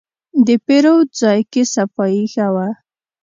[0.45, 2.67] د پیرود ځای کې صفایي ښه وه.